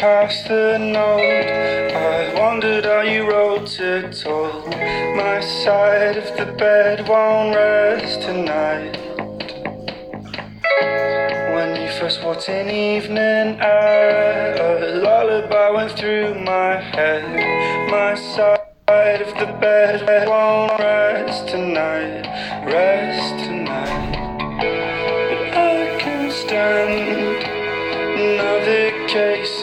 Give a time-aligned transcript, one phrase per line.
[0.00, 1.50] Past the note,
[1.94, 4.66] I wondered how you wrote it all.
[5.14, 8.96] My side of the bed won't rest tonight.
[11.54, 17.90] When you first walked in evening a lullaby went through my head.
[17.90, 22.24] My side of the bed won't rest tonight,
[22.64, 24.16] rest tonight.
[25.28, 27.09] But I can stand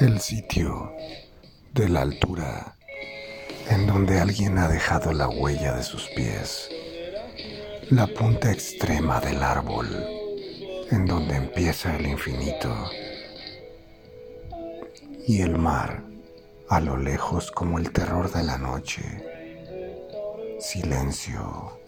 [0.00, 0.92] El sitio
[1.74, 2.76] de la altura
[3.68, 6.70] en donde alguien ha dejado la huella de sus pies.
[7.90, 9.88] La punta extrema del árbol
[10.92, 12.72] en donde empieza el infinito.
[15.26, 16.04] Y el mar
[16.68, 19.02] a lo lejos como el terror de la noche.
[20.60, 21.80] Silencio.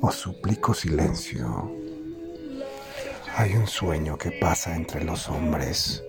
[0.00, 1.70] Os suplico silencio.
[3.36, 6.02] Hay un sueño que pasa entre los hombres.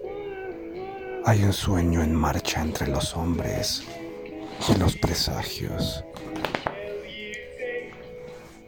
[1.28, 3.81] Hay un sueño en marcha entre los hombres
[4.69, 6.06] y los presagios.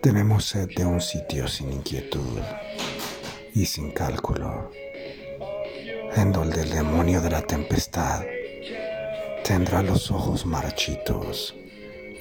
[0.01, 2.39] Tenemos sed de un sitio sin inquietud
[3.53, 4.71] y sin cálculo,
[6.15, 8.23] en donde el demonio de la tempestad
[9.43, 11.55] tendrá los ojos marchitos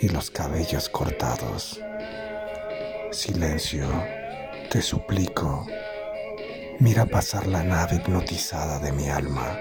[0.03, 1.81] y los cabellos cortados.
[3.11, 3.89] Silencio,
[4.71, 5.67] te suplico,
[6.79, 9.59] mira pasar la nave hipnotizada de mi alma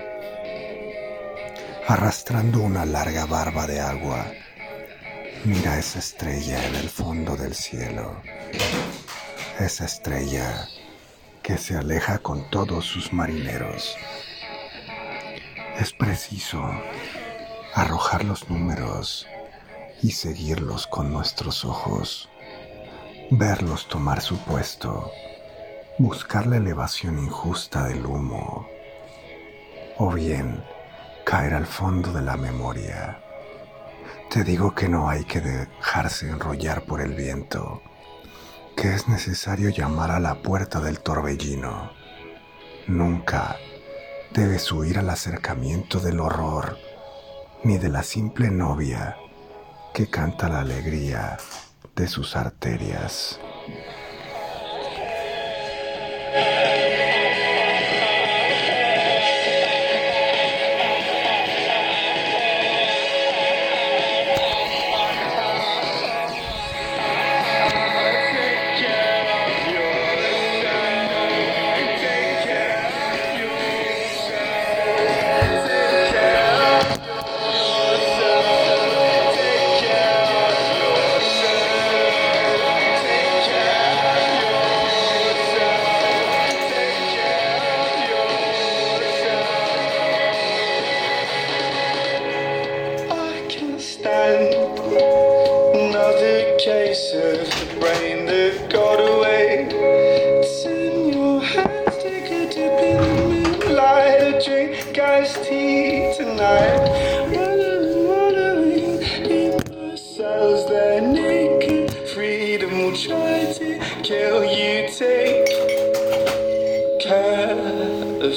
[1.88, 4.26] arrastrando una larga barba de agua.
[5.44, 8.22] Mira esa estrella en el fondo del cielo.
[9.60, 10.68] Esa estrella
[11.44, 13.96] que se aleja con todos sus marineros.
[15.80, 16.64] Es preciso
[17.76, 19.28] arrojar los números
[20.02, 22.30] y seguirlos con nuestros ojos.
[23.30, 25.12] Verlos tomar su puesto.
[26.00, 28.68] Buscar la elevación injusta del humo.
[29.98, 30.64] O bien,
[31.26, 33.20] caer al fondo de la memoria.
[34.30, 37.82] Te digo que no hay que dejarse enrollar por el viento,
[38.78, 41.92] que es necesario llamar a la puerta del torbellino.
[42.88, 43.58] Nunca
[44.32, 46.78] debes huir al acercamiento del horror,
[47.64, 49.18] ni de la simple novia
[49.94, 51.38] que canta la alegría
[51.96, 53.40] de sus arterias.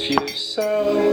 [0.06, 1.07] you so